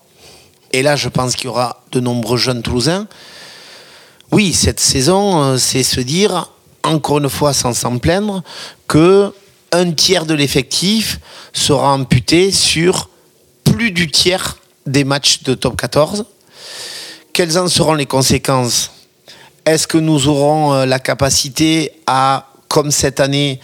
et 0.72 0.82
là, 0.82 0.96
je 0.96 1.10
pense 1.10 1.36
qu'il 1.36 1.46
y 1.46 1.48
aura 1.48 1.82
de 1.92 2.00
nombreux 2.00 2.38
jeunes 2.38 2.62
Toulousains. 2.62 3.06
Oui, 4.32 4.54
cette 4.54 4.80
saison, 4.80 5.42
euh, 5.42 5.58
c'est 5.58 5.82
se 5.82 6.00
dire, 6.00 6.50
encore 6.82 7.18
une 7.18 7.28
fois, 7.28 7.52
sans 7.52 7.74
s'en 7.74 7.98
plaindre, 7.98 8.42
que 8.86 9.32
un 9.72 9.92
tiers 9.92 10.24
de 10.24 10.32
l'effectif 10.32 11.20
sera 11.52 11.92
amputé 11.92 12.50
sur 12.50 13.10
plus 13.64 13.90
du 13.90 14.10
tiers 14.10 14.56
des 14.86 15.04
matchs 15.04 15.42
de 15.42 15.52
top 15.52 15.76
14. 15.76 16.24
Quelles 17.34 17.58
en 17.58 17.68
seront 17.68 17.94
les 17.94 18.06
conséquences? 18.06 18.92
Est-ce 19.66 19.86
que 19.86 19.98
nous 19.98 20.28
aurons 20.28 20.72
euh, 20.72 20.86
la 20.86 20.98
capacité 20.98 21.92
à, 22.06 22.46
comme 22.68 22.90
cette 22.90 23.20
année, 23.20 23.60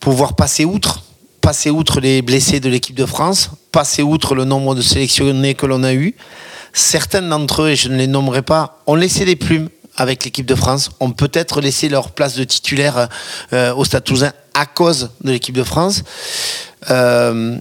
pouvoir 0.00 0.34
passer 0.34 0.64
outre 0.64 1.02
passer 1.42 1.70
outre 1.70 2.00
les 2.00 2.22
blessés 2.22 2.60
de 2.60 2.70
l'équipe 2.70 2.94
de 2.94 3.04
France, 3.04 3.50
passer 3.72 4.00
outre 4.00 4.34
le 4.34 4.44
nombre 4.44 4.74
de 4.74 4.80
sélectionnés 4.80 5.54
que 5.54 5.66
l'on 5.66 5.82
a 5.82 5.92
eu. 5.92 6.14
Certains 6.72 7.20
d'entre 7.20 7.62
eux, 7.62 7.70
et 7.70 7.76
je 7.76 7.88
ne 7.88 7.96
les 7.96 8.06
nommerai 8.06 8.42
pas, 8.42 8.78
ont 8.86 8.94
laissé 8.94 9.26
des 9.26 9.36
plumes 9.36 9.68
avec 9.96 10.24
l'équipe 10.24 10.46
de 10.46 10.54
France, 10.54 10.90
ont 11.00 11.10
peut-être 11.10 11.60
laissé 11.60 11.88
leur 11.88 12.12
place 12.12 12.36
de 12.36 12.44
titulaire 12.44 13.08
euh, 13.52 13.74
au 13.74 13.84
Stade 13.84 14.04
à 14.54 14.66
cause 14.66 15.10
de 15.22 15.32
l'équipe 15.32 15.54
de 15.54 15.64
France. 15.64 16.04
Euh, 16.90 17.58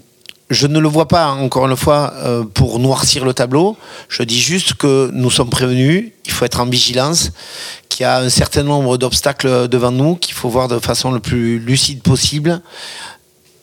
je 0.52 0.68
ne 0.68 0.80
le 0.80 0.90
vois 0.90 1.08
pas, 1.08 1.32
encore 1.32 1.66
une 1.66 1.78
fois, 1.78 2.14
euh, 2.18 2.44
pour 2.44 2.78
noircir 2.78 3.24
le 3.24 3.34
tableau. 3.34 3.78
Je 4.10 4.22
dis 4.22 4.40
juste 4.40 4.74
que 4.74 5.10
nous 5.14 5.32
sommes 5.32 5.50
prévenus, 5.50 6.12
il 6.26 6.32
faut 6.32 6.44
être 6.44 6.60
en 6.60 6.66
vigilance, 6.66 7.32
qu'il 7.88 8.04
y 8.04 8.06
a 8.06 8.20
un 8.20 8.30
certain 8.30 8.64
nombre 8.64 8.98
d'obstacles 8.98 9.70
devant 9.70 9.92
nous, 9.92 10.16
qu'il 10.16 10.34
faut 10.34 10.50
voir 10.50 10.68
de 10.68 10.78
façon 10.80 11.12
le 11.12 11.22
plus 11.22 11.58
lucide 11.58 12.02
possible. 12.02 12.62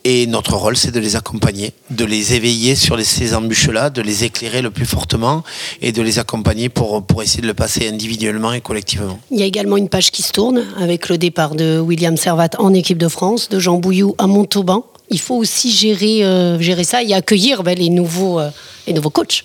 Et 0.05 0.27
notre 0.27 0.55
rôle, 0.55 0.79
c'est 0.79 0.91
de 0.91 1.01
les 1.01 1.17
accompagner, 1.17 1.75
de 1.91 2.07
les 2.07 2.33
éveiller 2.33 2.75
sur 2.75 2.99
ces 3.05 3.35
embûches-là, 3.35 3.91
de 3.91 4.01
les 4.01 4.25
éclairer 4.25 4.63
le 4.63 4.71
plus 4.71 4.87
fortement 4.87 5.45
et 5.83 5.93
de 5.93 6.01
les 6.01 6.19
accompagner 6.19 6.71
pour, 6.71 7.03
pour 7.03 7.23
essayer 7.23 7.43
de 7.43 7.47
le 7.47 7.53
passer 7.53 7.87
individuellement 7.87 8.55
et 8.55 8.63
collectivement. 8.63 9.19
Il 9.31 9.39
y 9.39 9.43
a 9.43 9.47
également 9.47 9.77
une 9.77 9.91
page 9.91 10.11
qui 10.11 10.23
se 10.23 10.33
tourne 10.33 10.65
avec 10.81 11.11
le 11.11 11.19
départ 11.19 11.55
de 11.55 11.79
William 11.79 12.17
Servat 12.17 12.51
en 12.59 12.73
équipe 12.73 12.97
de 12.97 13.09
France, 13.09 13.51
de 13.51 13.59
Jean 13.59 13.77
Bouillou 13.77 14.15
à 14.17 14.27
Montauban. 14.27 14.87
Il 15.11 15.21
faut 15.21 15.37
aussi 15.37 15.71
gérer, 15.71 16.25
euh, 16.25 16.85
ça 16.85 17.03
et 17.03 17.15
accueillir 17.15 17.63
ben, 17.63 17.79
les, 17.79 17.91
nouveaux, 17.91 18.41
euh, 18.41 18.51
les 18.87 18.93
nouveaux 18.93 19.11
coachs. 19.11 19.43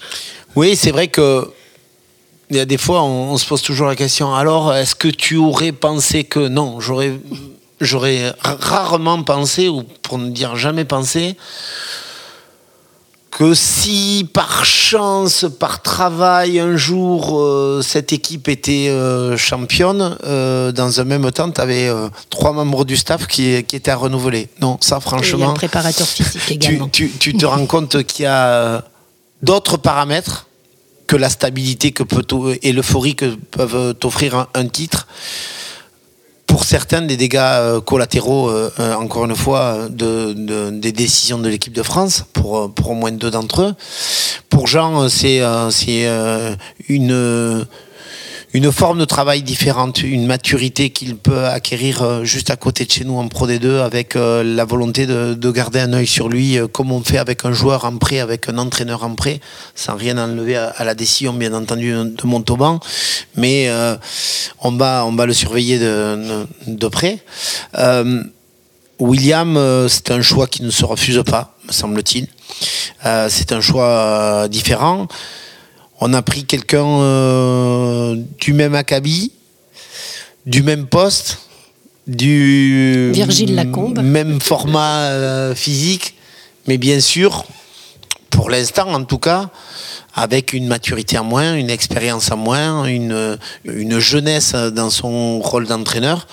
Oui, 0.55 0.75
c'est 0.75 0.91
vrai 0.91 1.07
que 1.07 1.49
y 2.51 2.65
des 2.65 2.77
fois, 2.77 3.03
on, 3.03 3.37
se 3.37 3.45
pose 3.45 3.61
toujours 3.61 3.87
la 3.87 3.95
question 3.95 4.35
alors, 4.35 4.73
est-ce 4.75 4.93
que 4.93 5.07
tu 5.07 5.37
aurais 5.37 5.71
pensé 5.71 6.23
que 6.23 6.47
non 6.47 6.79
j'aurais 6.79 8.33
rarement 8.41 9.23
pensé, 9.23 9.69
ou 9.69 9.83
pour 10.03 10.17
ne 10.17 10.29
dire 10.29 10.55
jamais 10.55 10.85
pensé, 10.85 11.35
que 13.37 13.55
si 13.55 14.29
par 14.31 14.63
chance, 14.63 15.45
par 15.59 15.81
travail, 15.81 16.59
un 16.59 16.77
jour, 16.77 17.39
euh, 17.39 17.81
cette 17.81 18.13
équipe 18.13 18.47
était 18.47 18.89
euh, 18.89 19.35
championne, 19.37 20.17
euh, 20.23 20.71
dans 20.71 21.01
un 21.01 21.03
même 21.03 21.29
temps, 21.31 21.49
tu 21.49 21.59
avais 21.59 21.89
trois 22.29 22.53
membres 22.53 22.85
du 22.85 22.95
staff 22.95 23.25
qui, 23.25 23.63
qui, 23.63 23.75
étaient 23.75 23.91
à 23.91 23.95
renouveler. 23.95 24.49
Non, 24.61 24.77
ça 24.81 24.99
franchement... 24.99 25.49
un 25.49 25.53
préparateur 25.53 26.07
physique 26.07 26.51
également. 26.51 26.87
Tu, 26.89 27.09
te 27.09 27.45
rends 27.45 27.65
compte 27.65 28.03
qu'il 28.03 28.23
y 28.23 28.27
a 28.27 28.83
d'autres 29.41 29.77
paramètres 29.77 30.47
que 31.07 31.15
la 31.15 31.29
stabilité 31.29 31.91
que 31.91 32.03
peut 32.03 32.23
et 32.61 32.71
l'euphorie 32.71 33.15
que 33.15 33.35
peuvent 33.51 33.95
t'offrir 33.95 34.47
un 34.53 34.67
titre 34.67 35.07
pour 36.53 36.65
certains 36.65 37.01
des 37.01 37.17
dégâts 37.17 37.37
euh, 37.39 37.81
collatéraux, 37.81 38.47
euh, 38.47 38.71
euh, 38.79 38.93
encore 38.93 39.25
une 39.25 39.35
fois, 39.35 39.87
de, 39.89 40.69
des 40.69 40.91
décisions 40.91 41.39
de 41.39 41.49
l'équipe 41.49 41.73
de 41.73 41.81
France, 41.81 42.25
pour, 42.31 42.71
pour 42.71 42.91
au 42.91 42.93
moins 42.93 43.11
deux 43.11 43.31
d'entre 43.31 43.63
eux. 43.63 43.73
Pour 44.51 44.67
Jean, 44.67 45.09
c'est 45.09 45.41
une 46.89 47.65
une 48.53 48.71
forme 48.71 48.99
de 48.99 49.05
travail 49.05 49.41
différente, 49.41 50.03
une 50.03 50.27
maturité 50.27 50.91
qu'il 50.91 51.17
peut 51.17 51.45
acquérir 51.45 52.03
euh, 52.03 52.23
juste 52.23 52.51
à 52.51 52.55
côté 52.55 52.85
de 52.85 52.91
chez 52.91 53.03
nous 53.03 53.17
en 53.17 53.27
Pro 53.27 53.47
D2 53.47 53.81
avec 53.81 54.15
euh, 54.15 54.43
la 54.43 54.63
volonté 54.63 55.07
de, 55.07 55.51
garder 55.51 55.79
un 55.79 55.91
œil 55.93 56.05
sur 56.05 56.29
lui 56.29 56.59
euh, 56.59 56.67
comme 56.67 56.91
on 56.91 57.03
fait 57.03 57.17
avec 57.17 57.45
un 57.45 57.51
joueur 57.51 57.83
en 57.85 57.97
prêt, 57.97 58.19
avec 58.19 58.47
un 58.49 58.59
entraîneur 58.59 59.03
en 59.03 59.15
prêt, 59.15 59.39
sans 59.73 59.95
rien 59.95 60.19
enlever 60.19 60.55
à, 60.55 60.83
la 60.83 60.93
décision 60.93 61.33
bien 61.33 61.53
entendu 61.53 61.93
de 61.93 62.27
Montauban, 62.27 62.79
mais 63.35 63.69
on, 64.59 64.71
va, 64.71 65.05
on 65.05 65.13
va 65.13 65.25
le 65.25 65.33
surveiller 65.33 65.79
de, 65.79 66.45
de, 66.67 66.87
près. 66.87 67.23
William, 68.99 69.87
c'est 69.87 70.11
un 70.11 70.21
choix 70.21 70.47
qui 70.47 70.63
ne 70.63 70.69
se 70.69 70.85
refuse 70.85 71.23
pas, 71.25 71.55
me 71.67 71.71
semble-t-il. 71.71 72.27
c'est 73.29 73.51
un 73.51 73.61
choix 73.61 74.47
différent. 74.49 75.07
On 76.05 76.11
a 76.11 76.21
pris 76.21 76.43
quelqu'un 76.43 76.85
euh, 76.85 78.17
du 78.37 78.51
même 78.51 78.75
acabit, 78.75 79.31
du 80.45 80.61
même 80.61 80.85
poste, 80.85 81.39
du 82.07 83.11
Virgile 83.13 83.55
Lacombe. 83.55 84.01
même 84.01 84.41
format 84.41 85.03
euh, 85.03 85.55
physique, 85.55 86.15
mais 86.67 86.77
bien 86.77 86.99
sûr, 86.99 87.45
pour 88.31 88.49
l'instant 88.49 88.93
en 88.93 89.05
tout 89.05 89.17
cas, 89.17 89.49
avec 90.13 90.51
une 90.51 90.67
maturité 90.67 91.17
en 91.17 91.23
moins, 91.23 91.55
une 91.55 91.69
expérience 91.69 92.29
en 92.31 92.37
moins, 92.37 92.83
une, 92.83 93.37
une 93.63 93.99
jeunesse 93.99 94.55
dans 94.55 94.89
son 94.89 95.39
rôle 95.39 95.67
d'entraîneur 95.67 96.27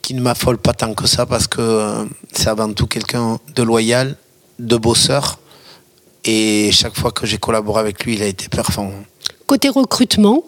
qui 0.00 0.14
ne 0.14 0.22
m'affole 0.22 0.56
pas 0.56 0.72
tant 0.72 0.94
que 0.94 1.06
ça 1.06 1.26
parce 1.26 1.46
que 1.46 1.60
euh, 1.60 2.04
c'est 2.32 2.48
avant 2.48 2.72
tout 2.72 2.86
quelqu'un 2.86 3.38
de 3.54 3.62
loyal, 3.62 4.16
de 4.58 4.78
bosseur 4.78 5.40
et 6.26 6.70
chaque 6.72 6.96
fois 6.98 7.12
que 7.12 7.24
j'ai 7.24 7.38
collaboré 7.38 7.80
avec 7.80 8.04
lui, 8.04 8.16
il 8.16 8.22
a 8.22 8.26
été 8.26 8.48
performant. 8.48 9.04
Côté 9.46 9.68
recrutement, 9.68 10.42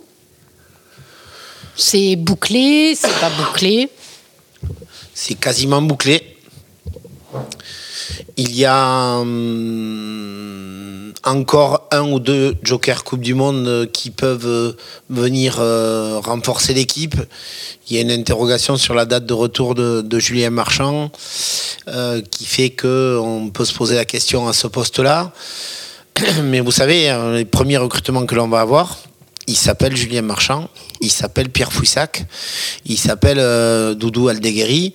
c'est 1.76 2.16
bouclé, 2.16 2.97
c'est 2.97 3.20
pas 3.20 3.30
bouclé? 3.30 3.88
C'est 5.14 5.35
quasiment 5.35 5.80
bouclé. 5.80 6.38
Il 8.37 8.55
y 8.55 8.65
a 8.65 9.19
hum, 9.19 11.12
encore 11.25 11.88
un 11.91 12.11
ou 12.11 12.21
deux 12.21 12.57
Joker 12.62 13.05
Coupe 13.05 13.21
du 13.21 13.35
Monde 13.35 13.88
qui 13.93 14.11
peuvent 14.11 14.77
venir 15.11 15.57
euh, 15.59 16.21
renforcer 16.23 16.75
l'équipe. 16.75 17.17
Il 17.88 17.97
y 17.97 17.99
a 17.99 18.03
une 18.03 18.11
interrogation 18.11 18.77
sur 18.77 18.95
la 18.95 19.05
date 19.05 19.27
de 19.27 19.35
retour 19.35 19.75
de, 19.75 20.19
Julien 20.19 20.50
Marchand 20.50 21.11
euh, 21.88 22.21
qui 22.31 22.45
fait 22.45 22.71
qu'on 22.71 23.50
peut 23.53 23.65
se 23.65 23.75
poser 23.75 23.97
la 23.97 24.05
question 24.05 24.49
à 24.49 24.53
ce 24.53 24.67
poste-là. 24.67 25.33
Mais 26.45 26.61
vous 26.61 26.73
savez, 26.73 27.11
euh, 27.11 27.37
les 27.37 27.45
premiers 27.45 27.77
recrutements 27.77 28.27
que 28.27 28.35
l'on 28.35 28.49
va 28.49 28.61
avoir, 28.61 28.99
il 29.49 29.57
s'appelle 29.57 29.97
Julien 29.97 30.21
Marchand, 30.21 30.69
il 31.00 31.11
s'appelle 31.11 31.49
Pierre 31.49 31.73
Fouissac, 31.73 32.25
il 32.85 32.99
s'appelle 32.99 33.38
euh, 33.40 33.95
Doudou 33.95 34.28
Aldeguerri, 34.28 34.93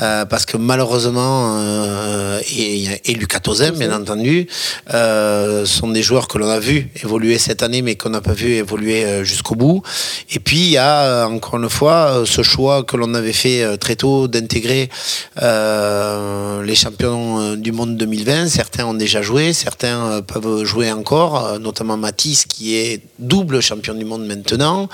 euh, 0.00 0.24
parce 0.24 0.46
que 0.46 0.56
malheureusement, 0.56 1.56
euh, 1.58 2.40
et, 2.50 2.88
et 3.04 3.14
Lucas 3.14 3.40
Tozem, 3.40 3.76
bien 3.76 3.94
entendu, 3.94 4.46
euh, 4.94 5.66
sont 5.66 5.88
des 5.88 6.02
joueurs 6.02 6.28
que 6.28 6.38
l'on 6.38 6.48
a 6.48 6.58
vu 6.58 6.88
évoluer 7.02 7.38
cette 7.38 7.62
année, 7.62 7.82
mais 7.82 7.96
qu'on 7.96 8.08
n'a 8.08 8.22
pas 8.22 8.32
vu 8.32 8.54
évoluer 8.54 9.22
jusqu'au 9.22 9.54
bout. 9.54 9.82
Et 10.30 10.38
puis, 10.38 10.60
il 10.60 10.70
y 10.70 10.78
a, 10.78 11.26
encore 11.26 11.58
une 11.58 11.68
fois, 11.68 12.22
ce 12.24 12.42
choix 12.42 12.82
que 12.82 12.96
l'on 12.96 13.12
avait 13.12 13.34
fait 13.34 13.76
très 13.78 13.96
tôt 13.96 14.28
d'intégrer 14.28 14.88
les 15.36 16.74
champions 16.74 17.54
du 17.56 17.72
monde 17.72 17.98
2020. 17.98 18.48
Certains 18.48 18.86
ont 18.86 18.94
déjà 18.94 19.20
joué, 19.20 19.52
certains 19.52 20.22
peuvent 20.22 20.64
jouer 20.64 20.90
encore, 20.90 21.58
notamment 21.58 21.98
Matisse, 21.98 22.46
qui 22.46 22.76
est 22.76 23.02
double 23.18 23.60
champion 23.60 23.89
du 23.94 24.04
monde 24.04 24.26
maintenant. 24.26 24.88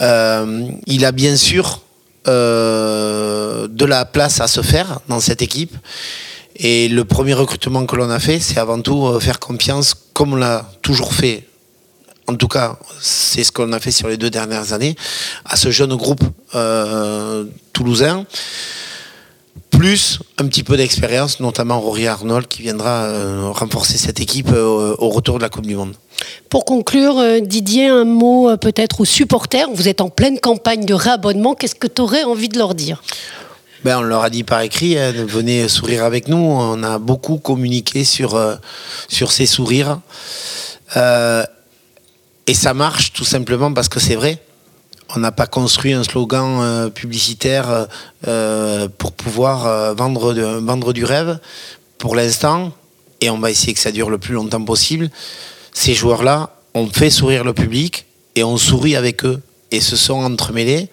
Euh, 0.00 0.66
il 0.86 1.04
a 1.04 1.12
bien 1.12 1.36
sûr 1.36 1.80
euh, 2.28 3.68
de 3.68 3.84
la 3.84 4.04
place 4.04 4.40
à 4.40 4.48
se 4.48 4.62
faire 4.62 5.00
dans 5.08 5.20
cette 5.20 5.42
équipe. 5.42 5.76
Et 6.56 6.88
le 6.88 7.04
premier 7.04 7.34
recrutement 7.34 7.86
que 7.86 7.96
l'on 7.96 8.10
a 8.10 8.18
fait, 8.18 8.38
c'est 8.38 8.58
avant 8.58 8.80
tout 8.80 9.06
euh, 9.06 9.20
faire 9.20 9.38
confiance, 9.38 9.94
comme 10.12 10.34
on 10.34 10.36
l'a 10.36 10.70
toujours 10.82 11.14
fait. 11.14 11.48
En 12.28 12.36
tout 12.36 12.48
cas, 12.48 12.78
c'est 13.00 13.42
ce 13.42 13.50
qu'on 13.50 13.72
a 13.72 13.80
fait 13.80 13.90
sur 13.90 14.08
les 14.08 14.16
deux 14.16 14.30
dernières 14.30 14.72
années, 14.72 14.94
à 15.44 15.56
ce 15.56 15.70
jeune 15.70 15.94
groupe 15.96 16.22
toulousain 17.72 18.24
plus 19.70 20.20
un 20.38 20.46
petit 20.46 20.62
peu 20.62 20.76
d'expérience, 20.76 21.40
notamment 21.40 21.80
Rory 21.80 22.06
Arnold 22.06 22.46
qui 22.46 22.62
viendra 22.62 23.10
renforcer 23.50 23.98
cette 23.98 24.20
équipe 24.20 24.52
au 24.52 25.08
retour 25.08 25.38
de 25.38 25.42
la 25.42 25.48
Coupe 25.48 25.66
du 25.66 25.74
Monde. 25.74 25.94
Pour 26.48 26.64
conclure, 26.64 27.18
euh, 27.18 27.40
Didier, 27.40 27.88
un 27.88 28.04
mot 28.04 28.50
euh, 28.50 28.56
peut-être 28.56 29.00
aux 29.00 29.04
supporters. 29.04 29.68
Vous 29.72 29.88
êtes 29.88 30.00
en 30.00 30.08
pleine 30.08 30.38
campagne 30.38 30.84
de 30.84 30.94
réabonnement. 30.94 31.54
Qu'est-ce 31.54 31.74
que 31.74 31.86
tu 31.86 32.02
aurais 32.02 32.24
envie 32.24 32.48
de 32.48 32.58
leur 32.58 32.74
dire? 32.74 33.02
Ben, 33.84 33.98
on 33.98 34.02
leur 34.02 34.22
a 34.22 34.30
dit 34.30 34.44
par 34.44 34.60
écrit, 34.60 34.96
hein, 34.96 35.12
venez 35.12 35.68
sourire 35.68 36.04
avec 36.04 36.28
nous. 36.28 36.36
On 36.36 36.82
a 36.84 36.98
beaucoup 36.98 37.38
communiqué 37.38 38.04
sur, 38.04 38.36
euh, 38.36 38.54
ces 39.08 39.46
sourires. 39.46 39.98
Euh, 40.96 41.44
et 42.46 42.54
ça 42.54 42.74
marche 42.74 43.12
tout 43.12 43.24
simplement 43.24 43.72
parce 43.72 43.88
que 43.88 43.98
c'est 43.98 44.14
vrai. 44.14 44.38
On 45.14 45.20
n'a 45.20 45.32
pas 45.32 45.46
construit 45.46 45.92
un 45.92 46.04
slogan 46.04 46.60
euh, 46.60 46.88
publicitaire 46.88 47.86
euh, 48.26 48.88
pour 48.98 49.12
pouvoir 49.12 49.66
euh, 49.66 49.94
vendre, 49.94 50.32
vendre 50.60 50.92
du 50.92 51.04
rêve 51.04 51.38
pour 51.98 52.16
l'instant. 52.16 52.72
Et 53.20 53.30
on 53.30 53.38
va 53.38 53.50
essayer 53.50 53.74
que 53.74 53.80
ça 53.80 53.92
dure 53.92 54.10
le 54.10 54.18
plus 54.18 54.34
longtemps 54.34 54.64
possible. 54.64 55.10
Ces 55.72 55.94
joueurs-là, 55.94 56.50
on 56.74 56.86
fait 56.86 57.10
sourire 57.10 57.44
le 57.44 57.54
public 57.54 58.06
et 58.36 58.44
on 58.44 58.56
sourit 58.56 58.96
avec 58.96 59.24
eux. 59.24 59.40
Et 59.70 59.80
se 59.80 59.96
sont 59.96 60.22
entremêlés. 60.22 60.90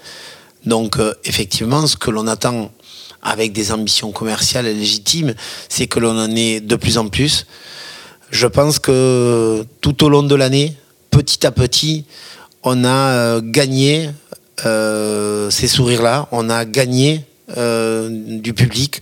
Donc, 0.65 0.99
euh, 0.99 1.13
effectivement, 1.25 1.85
ce 1.85 1.97
que 1.97 2.11
l'on 2.11 2.27
attend 2.27 2.71
avec 3.21 3.51
des 3.51 3.73
ambitions 3.73 4.13
commerciales 4.13 4.65
légitimes, 4.65 5.33
c'est 5.67 5.87
que 5.87 5.99
l'on 5.99 6.17
en 6.17 6.33
ait 6.33 6.61
de 6.61 6.75
plus 6.77 6.97
en 6.97 7.09
plus. 7.09 7.45
Je 8.31 8.47
pense 8.47 8.79
que 8.79 9.65
tout 9.81 10.05
au 10.05 10.09
long 10.09 10.23
de 10.23 10.35
l'année, 10.35 10.77
petit 11.11 11.45
à 11.45 11.51
petit, 11.51 12.05
on 12.63 12.85
a 12.85 13.11
euh, 13.11 13.41
gagné 13.43 14.11
euh, 14.65 15.49
ces 15.49 15.67
sourires-là, 15.67 16.29
on 16.31 16.49
a 16.49 16.63
gagné 16.65 17.25
du 17.57 18.53
public, 18.53 19.01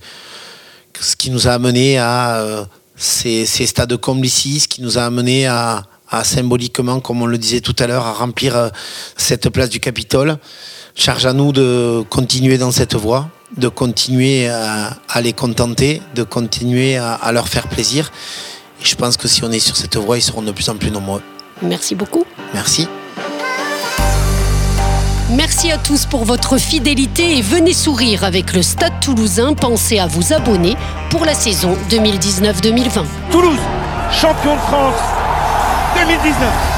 ce 0.98 1.16
qui 1.16 1.30
nous 1.30 1.46
a 1.48 1.52
amené 1.52 1.98
à 1.98 2.66
ces, 2.98 3.46
ces 3.46 3.66
stades 3.66 3.96
comme 3.96 4.24
ici, 4.24 4.60
ce 4.60 4.68
qui 4.68 4.82
nous 4.82 4.98
a 4.98 5.02
amené 5.02 5.46
à, 5.46 5.84
à 6.10 6.24
symboliquement, 6.24 7.00
comme 7.00 7.22
on 7.22 7.26
le 7.26 7.38
disait 7.38 7.60
tout 7.60 7.76
à 7.78 7.86
l'heure, 7.86 8.06
à 8.06 8.12
remplir 8.12 8.56
euh, 8.56 8.68
cette 9.16 9.48
place 9.48 9.70
du 9.70 9.80
Capitole. 9.80 10.36
Charge 10.94 11.26
à 11.26 11.32
nous 11.32 11.52
de 11.52 12.02
continuer 12.10 12.58
dans 12.58 12.72
cette 12.72 12.96
voie, 12.96 13.30
de 13.56 13.68
continuer 13.68 14.48
à, 14.48 14.96
à 15.08 15.20
les 15.20 15.32
contenter, 15.32 16.02
de 16.14 16.24
continuer 16.24 16.96
à, 16.96 17.14
à 17.14 17.32
leur 17.32 17.48
faire 17.48 17.68
plaisir. 17.68 18.10
Et 18.82 18.84
je 18.84 18.96
pense 18.96 19.16
que 19.16 19.28
si 19.28 19.44
on 19.44 19.50
est 19.52 19.60
sur 19.60 19.76
cette 19.76 19.96
voie, 19.96 20.18
ils 20.18 20.22
seront 20.22 20.42
de 20.42 20.52
plus 20.52 20.68
en 20.68 20.76
plus 20.76 20.90
nombreux. 20.90 21.22
Merci 21.62 21.94
beaucoup. 21.94 22.24
Merci. 22.52 22.88
Merci 25.30 25.70
à 25.70 25.76
tous 25.76 26.06
pour 26.06 26.24
votre 26.24 26.56
fidélité 26.56 27.36
et 27.36 27.42
venez 27.42 27.74
sourire 27.74 28.24
avec 28.24 28.54
le 28.54 28.62
Stade 28.62 28.98
toulousain. 29.00 29.52
Pensez 29.52 29.98
à 29.98 30.06
vous 30.06 30.32
abonner 30.32 30.74
pour 31.10 31.26
la 31.26 31.34
saison 31.34 31.76
2019-2020. 31.90 33.04
Toulouse, 33.30 33.58
champion 34.10 34.54
de 34.54 34.60
France 34.60 34.94
2019. 35.96 36.77